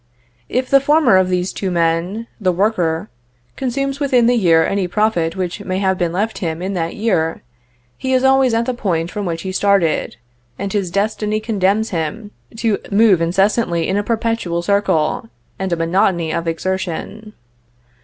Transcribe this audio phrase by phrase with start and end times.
[0.49, 3.11] If the former of these two men, the worker,
[3.55, 7.43] consumes within the year any profit which may have been left him in that year,
[7.99, 10.15] he is always at the point from which he started,
[10.57, 15.29] and his destiny condemns him to move incessantly in a perpetual circle,
[15.59, 17.33] and a monotony of exertion.